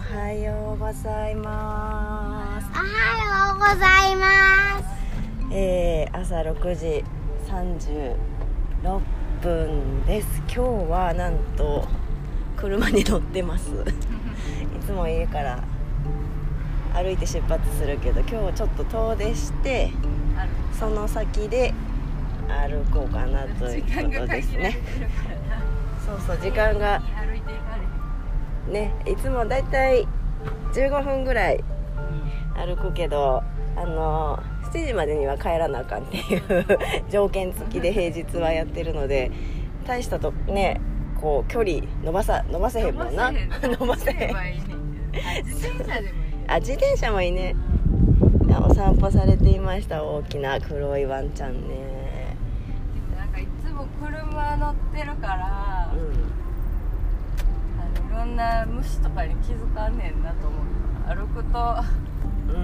[0.00, 2.66] はようございます。
[2.70, 4.84] おはようございます。
[5.52, 7.04] えー、朝6時
[7.48, 9.00] 36
[9.42, 10.28] 分です。
[10.42, 10.60] 今日
[10.90, 11.86] はなんと
[12.56, 13.70] 車に乗ってます。
[13.74, 15.64] いつも家から
[16.94, 19.90] 歩いて出発するけど今日ちょっと遠出して
[20.78, 21.74] その先で
[22.48, 24.78] 歩こうかなということですね。
[26.06, 27.02] そうそう時間が
[28.68, 30.06] ねいつもだいたい
[30.72, 31.64] 15分ぐらい
[32.54, 33.42] 歩くけど
[33.76, 36.66] あの7時までには帰らなあかんっていう
[37.10, 39.30] 条件付きで平日はやってるので
[39.86, 40.80] 大したとね
[41.20, 43.32] こう距離伸ばさ伸ばせへんもんな。
[43.32, 44.36] 伸ばせへん。
[44.36, 44.44] あ
[45.40, 46.44] 自転車でもいいね。
[46.46, 47.56] あ自転車もいいね。
[48.52, 52.36] あお散歩されていました大きな黒いワンちゃんね。
[53.16, 56.37] なんかいつも車乗ってるから、うん
[58.18, 60.62] ろんな虫とかに気づかんねんなと思う。
[61.14, 61.58] 歩くと。
[62.48, 62.58] うんう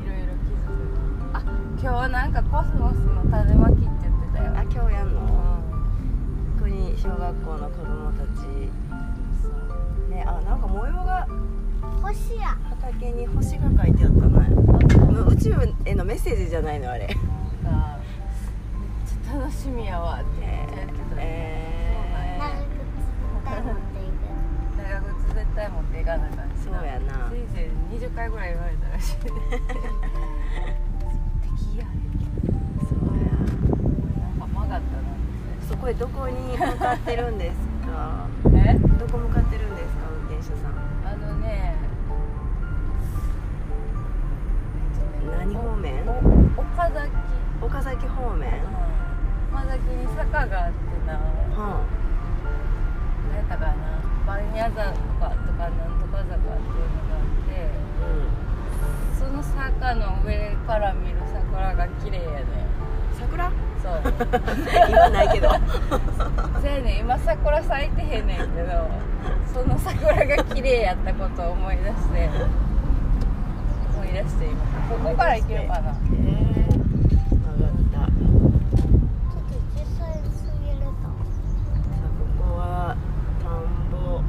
[0.00, 0.04] ん。
[0.04, 1.36] いろいろ気づく。
[1.36, 1.42] あ
[1.80, 4.52] 今日なんかコスモスの種まきって言ってたよ。
[4.54, 6.60] あ今日やんうのん。
[6.60, 8.46] 国小学校の子供たち。
[10.08, 11.26] ねあなんか模様が
[12.00, 12.56] 星や。
[12.68, 14.46] 畑に星が書いてあったな
[15.26, 15.50] 宇宙
[15.84, 17.06] へのメッセージじゃないのあれ。
[17.64, 17.98] なんか
[18.78, 21.58] めっちゃ楽しみやわって言ってた、え。
[21.58, 21.61] 長
[25.54, 27.30] 対持っていかなかなあかんしそうやな。
[27.30, 27.62] 先生
[27.94, 29.16] に20回ぐらい言われたらしい。
[29.16, 29.30] 敵
[31.78, 31.88] やー、
[32.86, 33.40] そうやな。
[33.42, 34.82] んか曲がったな。
[35.68, 38.26] そこへどこに向かってるんですか？
[38.54, 38.74] え？
[38.98, 40.08] どこ向かってるんですか？
[40.10, 40.72] 運転手さん。
[41.06, 41.76] あのね
[45.38, 45.94] 何方面？
[46.56, 47.10] お岡崎。
[47.62, 48.48] 岡崎方面？
[49.52, 51.12] 岡崎に坂があってな。
[51.14, 51.84] は
[53.30, 53.72] 何やったかな
[54.26, 54.98] 番屋坂と
[55.52, 57.52] かなんとか坂っていうのがあって
[58.02, 62.66] あその坂の上から見る桜が綺麗やね
[63.12, 63.18] うん。
[63.18, 63.50] 桜？
[63.82, 64.02] そう。
[64.90, 65.50] 今ないけど。
[66.62, 67.00] せやねん。
[67.00, 68.88] 今桜咲いてへんねんけど
[69.52, 72.30] その桜が綺麗やったことを思い出して
[73.94, 74.62] 思い出して今。
[74.88, 81.08] ここから行けるかなえー、曲がったちょっと小さいすぎるとさ
[81.96, 82.96] あここは
[83.42, 83.50] 田ん
[83.90, 84.20] ぼ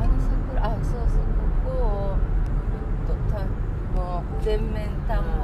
[0.00, 2.16] あの桜あそうそうここを
[2.70, 3.38] ぐるっとた
[4.00, 5.34] もう全面田んぼの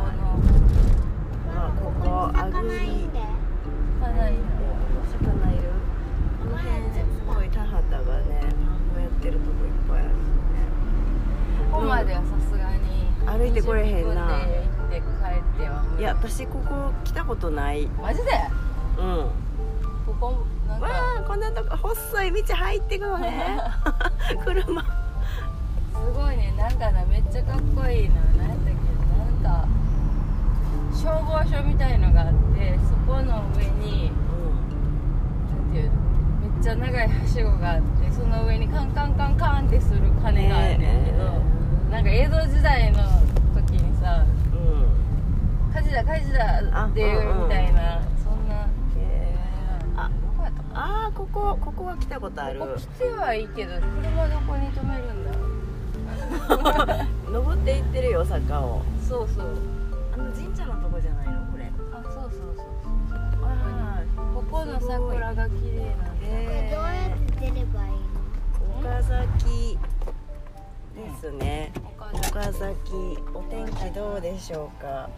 [1.49, 3.11] あここあぐり
[4.01, 4.39] 花いの
[5.11, 5.63] 魚いる。
[6.39, 8.51] この辺すごい田畑がね田ん
[8.95, 10.11] ぼやってるとこいっぱいある
[11.73, 14.39] ここまではさすがに歩いてこれへんな。
[14.39, 14.47] 20
[14.77, 17.89] 分で行って帰ってはいや私ここ来たことない。
[18.01, 18.31] マジで？
[18.99, 19.31] うん。
[20.07, 20.87] ここなんか。
[20.87, 23.59] わあこんなとこ細い道入ってくのね
[24.45, 24.81] 車。
[24.81, 24.89] す
[26.15, 26.55] ごいね。
[26.57, 28.15] なんかなめっちゃかっこいいな
[28.47, 28.71] なんか
[31.03, 34.13] 消防署みたいのがあってそこの上に
[35.51, 35.93] なんていうの
[36.41, 41.53] めっちゃ長いはしごがあってその上にカンカンカンカンってする鐘があるんだけど、ね
[41.91, 42.99] なんか江戸時代の
[43.55, 44.25] 時にさ
[44.55, 44.89] うん。
[45.75, 50.01] 火事だ火事だっていうみたいなそんなへー。
[50.01, 51.07] あどこやったかな？
[51.07, 52.61] あーここここは来たことある。
[52.61, 55.33] ここ来てはいいけど車どこに止めるんだ
[57.31, 58.81] 登っていってるよ坂を。
[59.07, 59.47] そうそう
[64.53, 67.91] ここの桜が綺麗なんでどうやって出ればいい
[68.83, 69.79] の岡崎
[70.95, 71.73] ですね。
[71.97, 72.93] 岡崎
[73.33, 75.09] お天気どうでしょうか？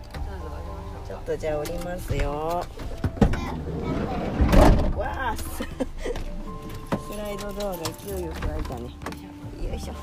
[1.05, 2.65] ちょっとじゃあ降りますよ。
[4.97, 5.65] わあス
[7.19, 8.83] ライドドアが勢いよく開いたね。
[9.69, 9.95] よいしょ。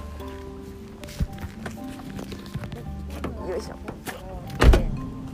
[3.50, 3.91] よいしょ。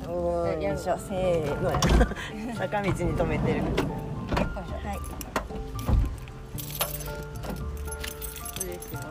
[0.07, 1.79] おーよいしょせーのや
[2.55, 3.67] 坂道に止めてるは
[4.93, 4.99] い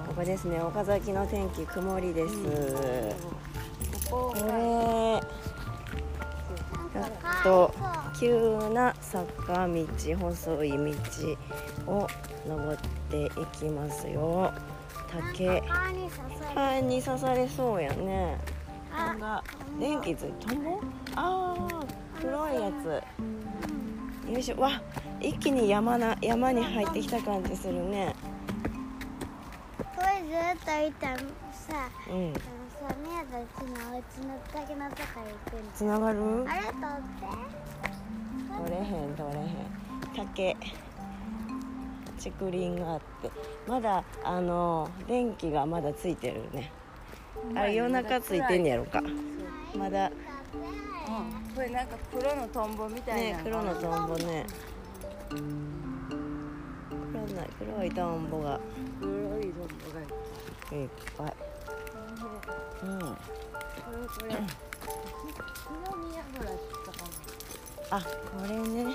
[0.09, 2.35] ここですね岡崎の天気曇りです、
[4.11, 5.21] これ
[7.43, 7.75] ちょっと
[8.19, 9.87] 急な坂道
[10.19, 10.79] 細い道
[11.87, 12.09] を
[12.49, 12.79] 登っ
[13.11, 14.53] ていきますよ。
[15.11, 15.63] 竹。
[16.83, 18.39] に刺されそうやね
[18.97, 19.45] あなんか
[19.79, 20.81] 電気ついトンボ
[21.15, 21.85] ああ
[22.21, 23.03] 黒いやつ。
[24.33, 24.57] よいしょ。
[24.59, 24.81] わ
[25.21, 28.15] 一気に山な山に入ってきた感じするね。
[29.79, 31.25] これずっといたらさ。
[32.11, 32.15] うん。
[32.29, 32.35] あの
[32.89, 36.45] さ宮たちのお家の竹のとこ行くんつながる？
[36.49, 36.61] あれ？
[36.63, 36.73] 取っ
[37.21, 37.27] て。
[38.59, 39.47] 取れへん取れへん。
[40.17, 40.57] 竹。
[42.19, 43.31] 竹林があって。
[43.69, 46.73] まだあの電気がまだついてるね
[47.55, 49.03] あれ夜中ついてんねやろか。
[49.77, 50.07] まだ。
[50.07, 51.55] うん。
[51.55, 53.39] これなんか黒のトンボみたいな。
[53.39, 54.47] ね黒のトンボね。
[55.29, 58.61] 黒な黒いトンボが。
[59.01, 59.65] 黒いトンボ
[59.95, 60.01] が
[60.83, 61.35] いっぱい。
[62.83, 62.99] うん。
[62.99, 64.35] これこれ
[65.85, 66.23] 黒宮
[67.91, 68.07] あこ
[68.43, 68.85] れね。
[68.85, 68.91] な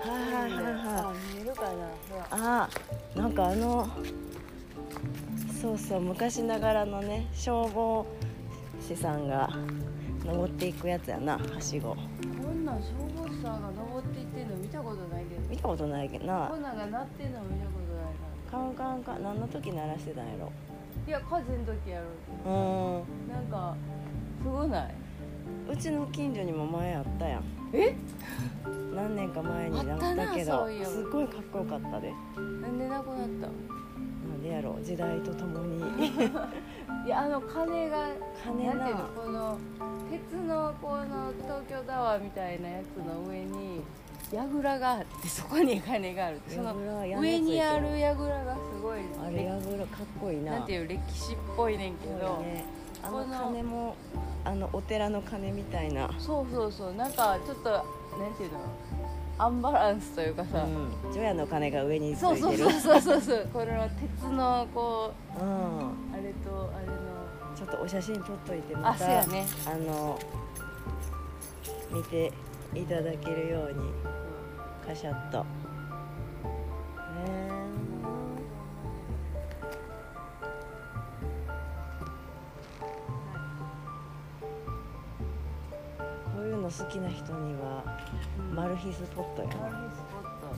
[0.00, 1.78] はいはいはいはいあ見えるかな。
[2.30, 2.68] あ
[3.14, 3.88] なんかあの
[5.60, 8.06] そうそう昔ながらのね消防
[8.80, 9.50] 士さんが
[10.24, 11.90] 登っていくやつやなはしご。
[11.90, 11.96] こ
[12.50, 15.40] んなん消防士さんが登っていってんの見たことないけど。
[15.50, 18.10] 見たことないけどこなんなんが鳴ってんの見たことないな
[18.50, 19.22] カンカンカン。
[19.22, 20.50] 何の時鳴らしてたんやろ。
[21.06, 22.06] いや風の時やろ
[22.46, 23.28] うーん。
[23.28, 23.76] なんか
[24.42, 24.94] すごない
[25.70, 27.44] うちの近所にも前あったやん。
[27.74, 27.94] え？
[28.94, 30.86] 何年か前になったけあったなどそういえば。
[30.86, 32.14] すっごいかっこよかったで。
[32.62, 33.48] なんでなくなった
[34.50, 35.80] やろう時代とともに。
[37.06, 38.08] いやあの鐘が
[38.44, 38.72] 鐘な。
[38.72, 39.58] ていうのこの
[40.10, 43.82] 鉄のこの東京タワーみたいなやつの上に
[44.32, 46.54] 櫓があってそこに鐘があるって。
[46.54, 49.00] その上にある櫓がすごい。
[49.24, 50.52] あれやぐらかっこいいな。
[50.52, 52.64] なんていう歴史っぽいねんけど、ね、
[53.02, 53.96] あの鐘も
[54.44, 56.10] あのお寺の鐘みたいな。
[56.18, 56.94] そうそうそう。
[56.94, 58.60] なんかちょっとなんていうの
[59.42, 62.40] アンバランスというかさ、うん、除夜の鐘が上についてる。
[62.40, 63.20] そうそうそうそうそう。
[63.20, 66.92] そうこの鉄のこううん、あれとあれの。
[67.56, 69.46] ちょっとお写真撮っといてまあたそうやね。
[69.66, 70.18] あの
[71.90, 72.32] 見て
[72.74, 73.92] いただけるように
[74.86, 75.44] カシャッと
[88.52, 90.48] マル秘スポットやマルな秘スポット。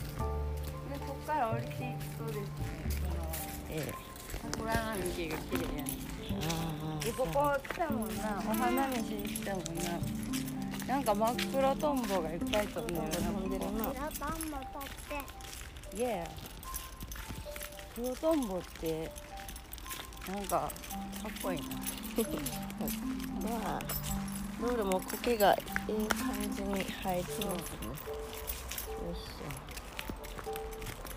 [0.93, 2.47] でこっから降りていくとですね
[3.71, 3.93] ええ。
[4.43, 5.87] この桜並木が綺麗やね
[6.31, 9.83] ああでここ来たもんなお花見しに来たもんな。
[10.87, 13.71] なんか真っ黒トンボがいっぱい飛んでるな飛んでるな。
[13.71, 19.12] 黒トンボ取ってイエー黒トンボって
[20.29, 20.69] なんかか
[21.29, 21.67] っこいいな。
[23.62, 23.81] まあ
[24.62, 27.47] 道路も苔がいい感じに生えてますね。
[27.47, 27.53] よ
[29.11, 29.50] いしょ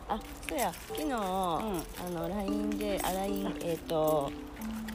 [0.10, 0.20] あ
[0.50, 0.74] そうや。
[0.74, 1.62] 昨日、あ
[2.10, 4.32] の LINE であ LINE えっ、と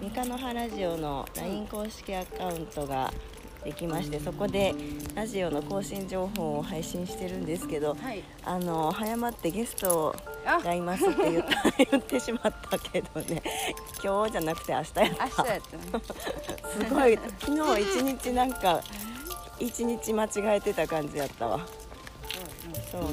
[0.00, 3.12] 三日の葉ラジオの LINE 公式アカウントが
[3.62, 4.74] できましてそこで
[5.14, 8.24] ラジオの更新情報を配信してるんですけどはい。
[8.44, 13.42] あの早まってゲストあがいますって言った言ってしまったけどね。
[14.02, 15.02] 今日じゃなくて明日やった。
[15.02, 15.60] 明日やっ
[15.90, 16.04] たね。
[16.86, 18.80] すごい昨日一日なんか
[19.58, 21.60] 一日間違えてた感じやったわ。
[22.90, 23.10] そうそう。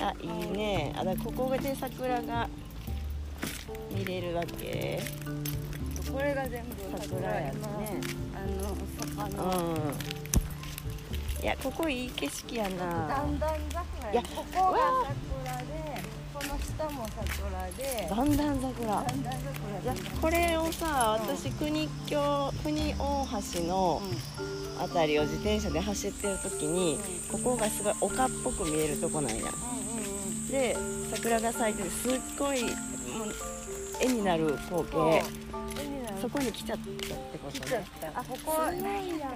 [0.00, 0.94] あいいね。
[0.96, 2.48] あだここで桜が
[3.90, 5.02] 見れるわけ。
[6.12, 7.52] これが全部桜やね。
[7.54, 7.68] 今
[8.34, 9.94] あの坂うのん。
[11.40, 14.78] いやここいい景色やだなんだん桜いやここが
[15.44, 15.77] 桜で
[16.38, 18.06] この下も桜で。
[18.08, 18.94] だんだん桜。
[18.94, 19.40] だんだん
[19.84, 20.20] 桜。
[20.20, 24.00] これをさ私国境国大橋の
[24.40, 24.58] うん。
[24.80, 27.00] あたりを自転車で走ってる時に
[27.32, 29.42] ここがすごい丘っぽく見えるとこなんや。
[30.48, 30.76] で
[31.12, 32.72] 桜が咲いててすっごいもう
[34.00, 35.22] 絵になる光景。
[36.22, 37.84] そこに来ちゃったってことね。
[38.00, 38.20] た。
[38.20, 39.30] あここすごいやん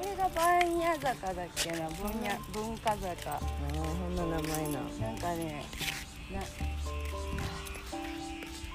[0.00, 1.88] これが番屋坂だっけな。
[1.90, 3.30] 文屋文化坂。
[3.32, 4.78] ああこんな名前な。
[4.78, 5.99] なんかねな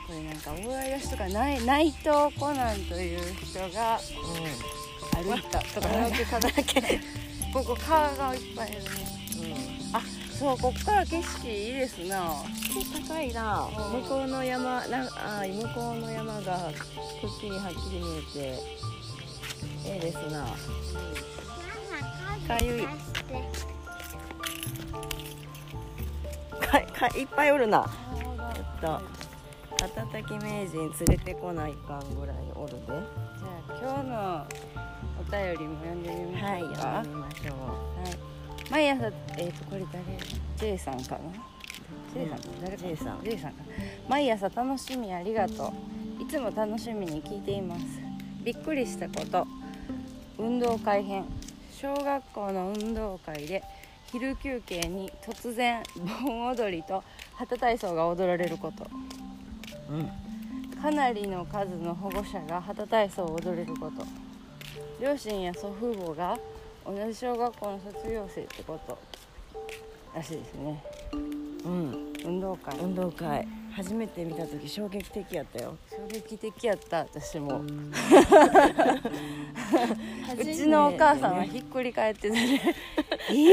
[0.07, 2.09] これなんか大江とか内内藤
[2.39, 3.99] コナンという人が
[5.15, 6.99] 歩いたとかなんかだらけ
[7.53, 8.89] ここ川がいっぱいあるね。
[9.93, 10.01] あ
[10.37, 12.43] そうこっから景色いいですな。
[13.07, 13.69] 高いな。
[13.71, 16.71] 向こうの山なあー向こうの山が
[17.21, 18.59] くっきりはっきり見えて
[19.85, 20.45] ええですな。
[22.47, 22.87] かゆい
[26.81, 27.85] かかいっぱいおるな。
[28.17, 29.01] ちょっと
[29.77, 32.87] 片滝名人連れてこないかんぐらいおるで。
[32.87, 32.97] じゃ
[33.69, 34.45] あ今日の
[35.19, 36.79] お便りも読んでみましはいょうか。
[37.03, 37.57] 読みましょう
[37.99, 38.69] はい。
[38.69, 39.05] 毎朝
[39.37, 40.03] えっ、とこれ誰
[40.57, 41.19] ？J さんかな
[42.13, 43.23] ？J さん、誰か J さん。
[43.23, 43.63] J さんか
[44.09, 45.73] 毎朝楽しみありがと
[46.19, 46.23] う。
[46.23, 47.85] いつも楽しみに聞いています。
[48.43, 49.47] びっくりしたこと。
[50.37, 51.25] 運動会編。
[51.71, 53.61] 小学校の運動会で
[54.15, 55.83] 昼休憩に突然
[56.23, 57.03] 盆踊りと
[57.33, 58.87] 旗体操が踊られること。
[59.89, 60.09] うん
[60.81, 64.05] かなりの数の保護者が旗体操を踊れること。
[65.01, 66.37] 両親や祖父母が
[66.85, 68.97] 同じ小学校の卒業生ってこと
[70.15, 70.83] らしいですね。
[71.11, 71.17] う
[71.67, 72.13] ん。
[72.23, 72.77] 運動会。
[72.77, 75.75] 運動会初めて見た時衝撃的やったよ。
[75.89, 77.59] 衝撃的やった私も。
[80.39, 82.61] うちのお母さんはひっくり返っててね
[83.29, 83.47] 「えー!」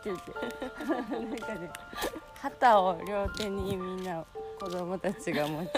[0.00, 0.32] って言って。
[1.14, 1.70] なんかね
[2.40, 4.24] 旗を両手にみんな
[4.58, 5.70] 子供たちが持ち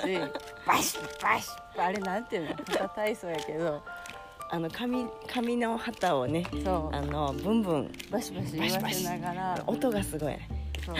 [0.66, 2.54] バシッバシッあれなんていうの？
[2.56, 3.82] 旗体操やけど
[4.48, 6.96] あの紙紙の旗をねそう。
[6.96, 9.64] あのブンブンバシバシ言わせながら。
[9.66, 10.48] 音がすごいね。
[10.84, 10.96] そう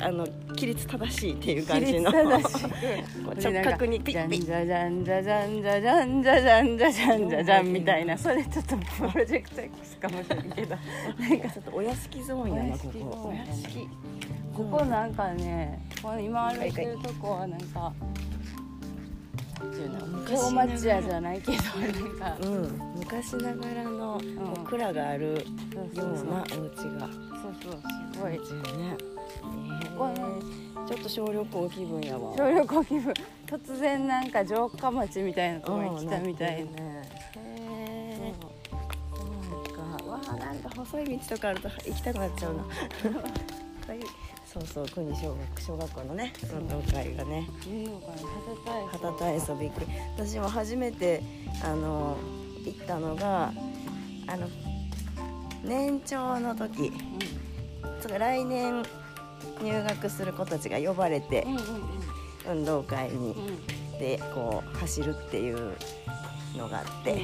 [0.00, 2.10] あの規律正しいっていう感じの。
[3.36, 10.76] 直角にピッピッじゃんじゃんじゃじゃんじゃじゃんじゃじゃんじゃじゃんじゃじゃんみたいなそれちょっとプロジェクト X かもしれんけど
[11.18, 13.88] なんかちょっとお屋敷ゾーンやなここお屋敷
[14.54, 17.92] ここなんかねこの今歩いてるとこはなんか
[20.28, 24.20] 京町屋じゃないけどなんかうん昔ながらの
[24.64, 25.26] 蔵がある
[25.94, 27.80] ようなお家がそうそう
[28.12, 29.15] すごいね
[29.96, 30.20] ここね
[30.86, 32.32] ちょっと小旅行気分やわ。
[32.36, 33.14] 小旅行気分。
[33.46, 36.70] 突然なんか城下町みたいなところに来たみたいな。
[36.70, 37.02] ね
[37.36, 37.40] へ
[38.20, 40.04] えなんか。
[40.06, 42.64] わあなんか細い道とかあると行きたくなっちゃうな。
[44.46, 47.48] そうそう国小学小学校のね運動会がね。
[48.90, 49.86] 旗旗体操びっくり。
[50.16, 51.22] 私も初めて
[51.62, 52.16] あの
[52.64, 53.52] 行ったのが
[54.26, 54.48] あの
[55.64, 56.92] 年長の時。
[58.00, 58.82] つうか来年
[59.62, 61.46] 入学する子たちが呼ばれて
[62.48, 63.34] 運動会に。
[63.98, 65.74] でこう走るっていう
[66.54, 67.22] のがあって、で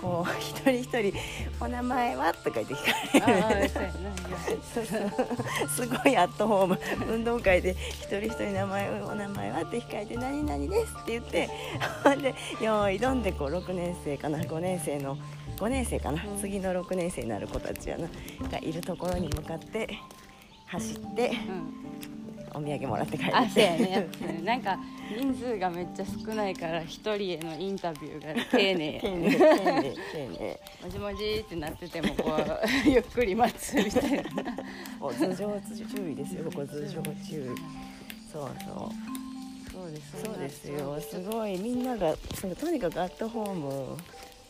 [0.00, 1.16] こう 一人一人
[1.64, 3.70] 「お名前は?」とか言って聞かれる。
[5.70, 6.80] すごいアットホーム。
[7.08, 9.62] 運動会で一人一人名前お名前は？
[9.62, 11.48] って控えて「何々です」って言って
[12.02, 15.16] ほんでよーいどんでこう6年生かな5年生の
[15.58, 16.38] 5年生かな、うん。
[16.40, 18.08] 次の6年生になる子たちやな
[18.50, 19.96] がいるところに向かって
[20.70, 21.80] 走ってうん。
[22.52, 23.36] お土産もらって帰る。
[23.36, 24.42] あそうやってね。
[24.44, 24.78] なんか
[25.16, 34.22] 人数がめっちゃ少ないから一人へのインタビューが丁寧丁寧丁寧丁寧もじもじってなっててもこう ゆっくり待つみたいな。
[35.00, 35.60] お頭上
[35.94, 36.44] 注意ですよ。
[36.44, 37.46] ここ頭上注意。
[38.32, 39.10] そうそう。
[39.72, 41.00] そうですそうですよ。
[41.00, 41.58] すごい。
[41.58, 43.96] みんながそのとにかくアットホーム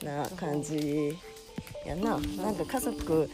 [0.03, 1.17] な感じ
[1.87, 2.19] やな。
[2.19, 3.31] なんか家族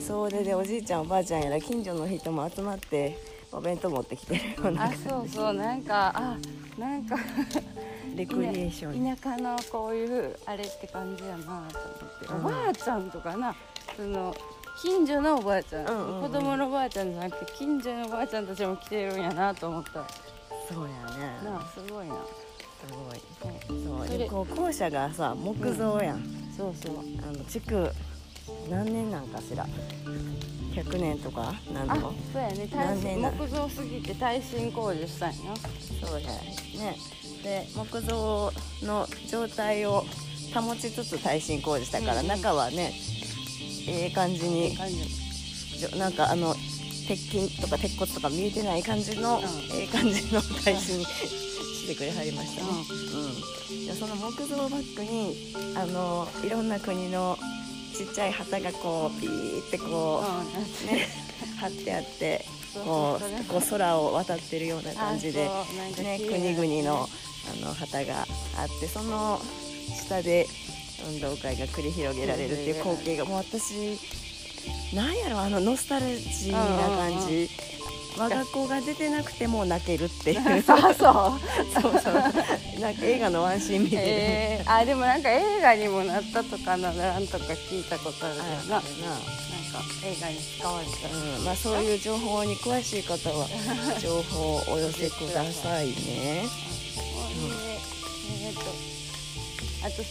[0.00, 3.18] 総出でおじいちゃんおばあちゃんやら近所の人も集まって
[3.50, 4.84] お弁当持ってきてるような。
[4.84, 6.36] あそうそうなんかあ
[6.78, 7.16] なんか。
[8.16, 9.16] レクリエーション。
[9.16, 12.36] 田舎のこういうあれって感じやなと思って、うん。
[12.46, 13.54] おばあちゃんとかな。
[13.96, 14.34] その
[14.82, 16.30] 近所のおばあちゃん,、うんうんうん。
[16.30, 20.04] 子供のおばあちゃんじゃなくて近所のおばあちゃんたちも来てるんやなと思った。
[20.72, 21.38] そうやね。
[21.44, 23.20] なあすごいな、すごい。
[23.68, 26.24] そうそれでこう校舎がさ木造やん、
[26.58, 26.96] そうそう。
[27.22, 27.90] あの築
[28.68, 29.64] 何年なんかしら
[30.74, 31.54] ？100年とか？
[31.72, 32.66] なんあのそうやね。
[32.66, 35.36] 耐何年な木造すぎて耐震工事したんや
[36.04, 36.96] そうやね。
[37.44, 40.04] で木造の状態を
[40.52, 42.26] 保ちつつ耐震工事したから、うんうん。
[42.28, 42.92] 中はね
[43.86, 44.76] ええ感じに
[45.96, 46.54] なんかあの
[47.06, 49.44] 鉄筋とか鉄骨とか見えてない感じの、うん。
[49.78, 51.06] ええ感じの耐震し
[51.88, 57.38] てくれはりましたね、うんでその木造バッグにあのいろんな国の
[57.94, 61.08] ちっちゃい旗がこうピーってこう、うんね。
[61.58, 65.48] 貼ってあってこそうこう空を渡ってるような感じで
[65.98, 66.20] ね、
[66.54, 67.08] 国々の
[67.62, 68.26] あの旗が
[68.56, 69.40] あってその
[69.94, 70.46] 下で
[71.08, 73.98] 運動会が繰り広げられるっていう光景がもう私
[74.94, 77.48] なんやろあのノスタルジーな感じ
[78.16, 80.62] 我が子が出てなくても泣けるっていう。
[80.62, 81.40] そうそう。
[81.80, 82.14] そうそう
[82.80, 88.76] なんか映画のワンシーン見てる、えー、あでもなんか映画にもなったとかななんとか聞いたことあるけどな。
[88.76, 88.88] なんか
[90.04, 93.46] 映画に使われたうんまあ、そういう情報に詳しい方は
[94.00, 95.94] 情報をお寄せくださいね。
[95.94, 98.60] えー、と
[99.84, 100.02] あと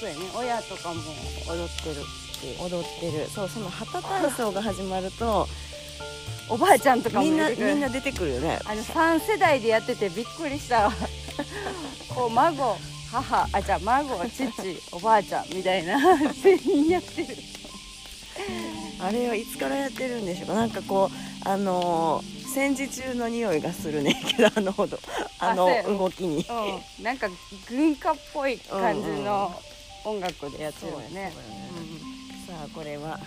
[0.00, 0.20] そうやね。
[0.34, 1.00] 親とかも
[1.48, 1.94] 踊ってる
[2.36, 3.28] し踊ってる。
[3.30, 5.48] そうその旗体操が始まると
[6.48, 8.58] おばあちゃんとかもみんな出てくるみんな出てくるよね。
[8.64, 10.92] あの3世代でやっててびっくりしたわ。
[12.14, 12.76] こう孫
[13.10, 15.98] 母あじゃあ孫父おばあちゃんみたいな
[16.42, 17.36] 全員やってる。
[19.00, 20.54] あれはいつからやってるんでしょうか？
[20.54, 24.18] なんかこうあのー戦時中の匂いがするね。
[24.34, 24.98] けどあのほど
[25.38, 26.46] あの動きに。
[26.98, 27.04] うん。
[27.04, 27.28] なんか
[27.68, 29.52] 軍歌っぽい感じの
[30.04, 31.34] 音楽でやってるよね。
[32.46, 33.20] さあこれは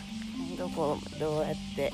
[0.58, 1.94] どこどうやって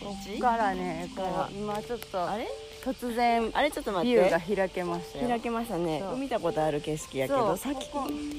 [0.00, 2.46] こっからねこう今ちょっとあれ？
[2.84, 3.70] 突然あれ？
[3.70, 5.28] ちょっと待ビューがって開けましたよ。
[5.28, 6.02] 開けましたね。
[6.16, 7.56] 見たことある景色やけど。
[7.56, 7.90] さっき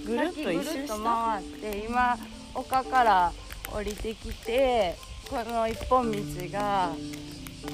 [0.05, 2.17] ぐるっと一周回って今
[2.55, 3.31] 丘から
[3.71, 4.95] 降りてきて
[5.29, 6.17] この一本道
[6.51, 6.91] が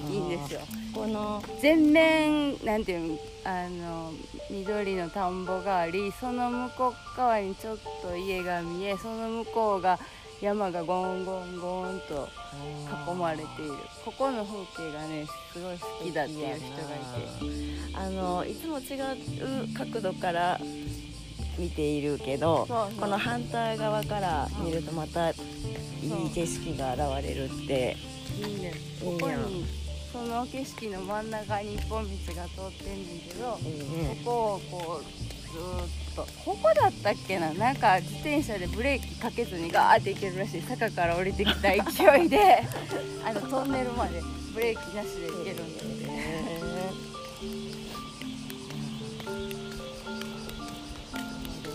[0.10, 0.62] いいんですよ。
[0.94, 4.12] この全面なんていうのあの
[4.50, 10.00] 緑の田んぼがありその向こう側にちょっと家が見えその向こうが
[10.42, 12.05] 山がゴンゴンゴンと
[13.12, 13.74] 囲まれている。
[14.04, 17.96] ここの風景がねすごい好きだっていう人がいて。
[17.98, 20.60] あのいつも違う角度から
[21.58, 25.36] 見ているけどこの反対側から見るとまたいい
[26.34, 27.98] 景色が現れるって。
[28.38, 28.74] いいね。
[29.02, 29.66] ここに
[30.12, 33.60] その景色の真ん中に一本道が通ってんねんけどこ
[34.24, 37.54] こをこうずーっとここだったっけな？
[37.54, 40.62] なんか自転車でブレーキかけずにガーって行けるらしい。
[40.62, 42.64] 坂から降りてきた勢いで。
[43.26, 44.22] あのトンネルまで。
[44.54, 45.96] ブレーキなしで行けるんだよね。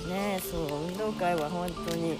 [0.08, 2.18] ねえそう運動会は本当に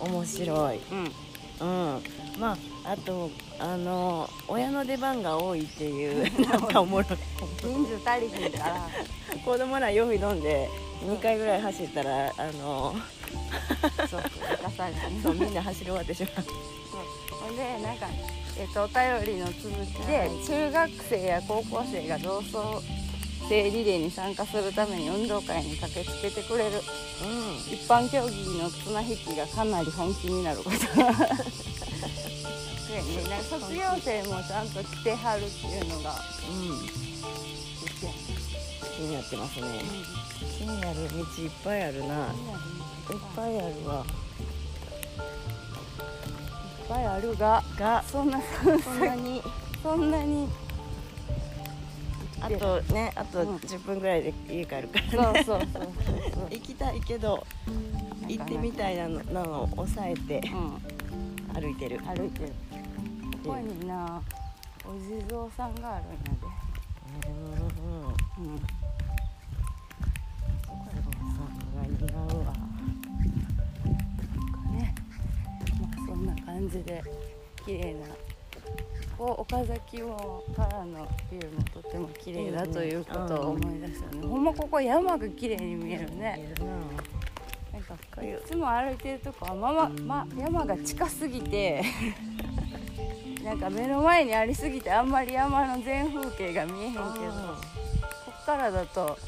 [0.00, 0.80] 面白い。
[0.90, 1.12] うん
[1.60, 2.02] うん。
[2.38, 2.52] ま
[2.84, 7.06] ああとあの親の出番が多いっていう なんかおもろい。
[7.62, 8.88] 人数足りひんから。
[9.44, 10.68] 子供ら用意飲んで
[11.04, 12.94] 2回ぐらい走ったらあの
[14.10, 14.22] そう
[14.76, 16.44] され そうみんな走り終わってしまう。
[17.36, 18.06] ほんでなんか、
[18.58, 22.82] えっとお便りの続きで中学生や高校生が同窓
[23.50, 26.78] 生リレーに参加するために運動会に駆けつけてくれる。
[26.78, 26.82] う
[27.66, 30.78] 一般競技の綱引きがかなり本気になることね。
[30.86, 31.06] なん
[33.40, 36.12] か卒業生もちゃんと来てはるっていうのが。
[36.12, 36.20] んうん。
[38.94, 39.82] 気になってますね。
[40.56, 42.06] 気になる道いっぱいあるな。
[42.06, 42.10] いっ
[43.34, 43.84] ぱいある。
[43.84, 44.06] わ
[46.78, 47.64] いっぱいあるが。
[47.76, 48.04] が。
[48.06, 49.42] そんなそんなに。
[49.82, 50.48] そんなに
[52.40, 53.56] あとねあとうん。
[53.56, 55.44] 10分ぐらいで家帰るからね。
[55.44, 55.82] そうそうそう
[56.34, 56.48] そう。
[56.50, 57.46] 行きたいけど
[58.26, 61.60] 行ってみたいなのなのを抑えてうん。
[61.60, 61.98] 歩いてる。
[62.00, 62.52] 歩いてる。
[63.44, 64.22] ここにな。
[64.84, 66.16] お地蔵さんがあるんや
[67.26, 68.60] うんうんでうん。
[71.20, 72.52] さんが似合うわ
[74.72, 74.94] ね
[75.80, 77.02] まあそんな感じで
[77.64, 78.06] 綺麗な
[79.20, 86.54] こう岡崎をからのビューもとっても綺麗だということを思い出したね、ほんまここ山が綺麗に見えるね。
[86.58, 89.88] ななんかいつも歩いてるとこはまま、
[90.24, 91.82] ま、山が近すぎて
[93.44, 97.12] なんか目の前にありすぎてあんまり山の全風景が見えへんけどこ
[98.40, 99.18] っからだと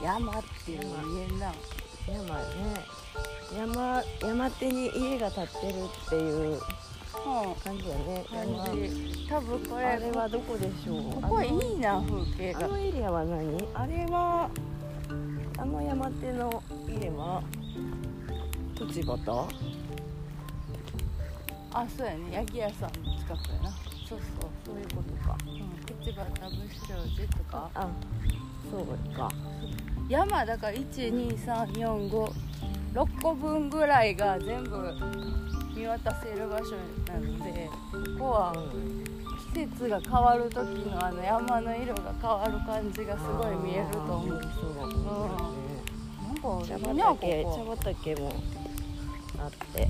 [0.00, 1.52] 山っていうのが見えんな。
[2.06, 3.02] 山ね。
[3.58, 6.60] 山山手に家が建ってるっていううん
[7.64, 11.22] 感じやね感じ多分これあれはどこでしょう？
[11.22, 14.50] ここいいな風景があのエリアは何あれは
[15.58, 17.42] あの山手の家は
[18.76, 19.30] 栃畑
[21.74, 23.70] あそうやね焼き屋さんの近くやな
[24.08, 26.30] そうそうそういうことか、うん、市場ブ
[26.74, 27.88] シロジとかあ
[28.70, 29.30] そうか
[30.08, 32.32] 山だから12345
[32.94, 34.94] 6個分ぐらいが全部
[35.74, 36.76] 見渡せる場所
[37.08, 37.68] なので
[38.18, 38.52] ここは
[39.54, 40.56] 季節が変わる時
[40.88, 44.42] のあの山の色が変わる感じがすごい見えると思うううん。
[46.42, 48.32] なんか茶畑茶こ畑も
[49.38, 49.88] あって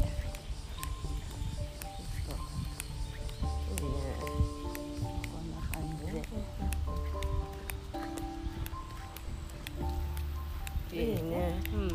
[10.92, 11.60] いいね。
[11.72, 11.82] うん。
[11.82, 11.92] いいね。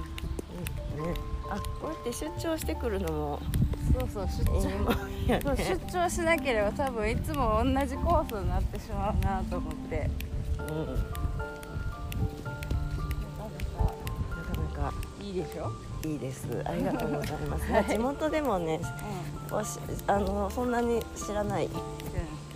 [1.50, 3.40] あこうやって出張してくるのも
[3.94, 4.62] そうそう出張。
[4.62, 4.70] そ
[5.52, 10.10] うね出張しなければ多分いつも同じコースになってしまうなと思って。
[10.60, 10.86] うん。
[10.86, 10.94] な
[14.36, 14.44] な
[14.76, 15.72] かなかいいでしょ、
[16.06, 16.48] いいです。
[16.66, 18.80] ありがとうございます、 まあ地元でもね
[19.52, 21.70] おしあのそんなに知らない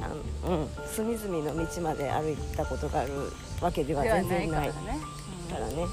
[0.02, 0.08] あ
[0.48, 3.12] の、うん、隅々の道まで歩いたことがある
[3.62, 4.76] わけではでは全然ないか
[5.60, 5.90] らね、はい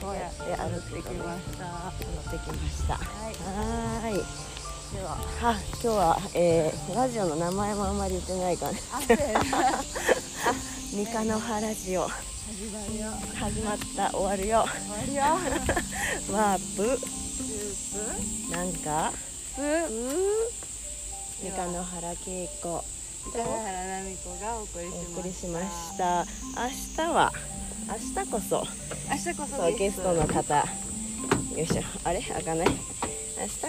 [0.00, 1.64] こうやって歩ってきました
[2.26, 2.94] ってきました。
[2.94, 2.96] い。
[2.98, 4.14] はーい。
[4.94, 5.10] では。
[5.14, 8.78] は今日は、えーラジオの名前もあんまり言ってないかな
[10.92, 12.08] 三日の葉ラジオ。
[12.08, 14.10] 始まった。
[14.10, 14.66] 終わるよ。
[14.66, 15.22] 終わるよ。
[16.36, 16.98] ワープ
[18.50, 19.12] なんか。
[19.54, 20.66] プうー。
[21.42, 22.84] 三日の原恵子
[23.30, 24.80] 北原奈美子がお送
[25.22, 26.20] りしました。
[26.20, 27.02] お送りしました。
[27.02, 27.32] 明日は。
[27.88, 28.66] 明日こそ。
[29.10, 30.64] 明日こそゲストの方
[31.56, 31.82] よいしょ。
[32.04, 32.20] あれ？
[32.20, 32.66] 開かない？
[32.68, 32.74] 明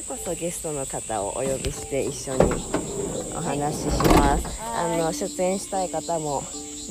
[0.02, 2.44] 日こそゲストの方をお呼びして一緒に
[3.34, 4.62] お話しします。
[4.62, 4.98] あはい。
[4.98, 6.42] の出演したい方も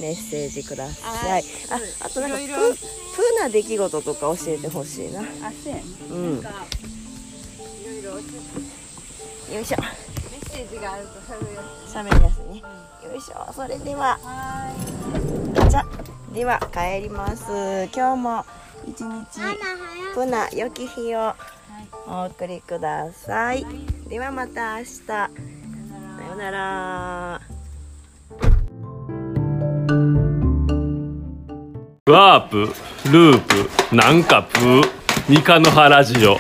[0.01, 1.43] メッセージくださはい。
[1.43, 2.77] いああとなんかいろいろ。
[2.77, 5.21] ププな出来事とか教えてほしいな。
[5.21, 5.83] あそうやね。
[6.11, 6.41] うん。
[9.55, 9.77] よいしょ。
[9.79, 9.87] メ
[10.39, 12.63] ッセがあると喋るや喋るやつね
[13.11, 13.53] よいしょ。
[13.53, 14.19] それでは。
[14.19, 14.73] つは
[15.55, 15.85] ガチャ
[16.33, 17.45] では帰ります。
[17.95, 18.45] 今日も
[18.87, 19.41] 一日
[20.15, 21.35] プナ良き日を
[22.07, 23.67] お送りください。
[24.09, 25.01] ではまた明日。
[25.07, 25.29] さ
[26.29, 27.41] ようなら。
[32.09, 32.69] ワープ
[33.11, 34.83] ループなんかプー
[35.29, 36.39] 三日の原ラジオ。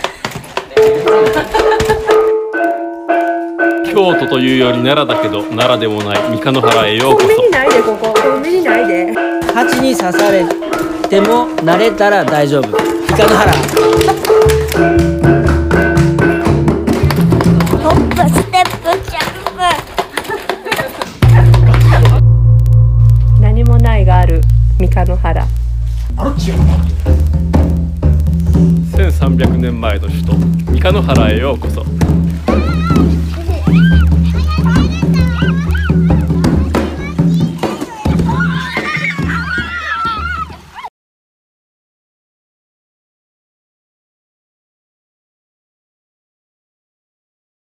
[3.92, 7.50] 京都というより奈良だけど奈良でもない三日の原へようこそ。
[7.50, 8.14] ないでここ。
[8.14, 9.12] コンビニないで。
[9.52, 10.44] 蜂に刺され
[11.08, 12.66] ても慣れたら大丈夫。
[12.66, 12.70] イ
[13.08, 13.52] カの原
[17.78, 19.34] ホップステップジャン
[23.38, 24.40] プ何もないがある。
[24.78, 25.46] 三日の原
[28.96, 30.32] 1300年前の首都
[30.72, 31.84] 三日の原へようこそ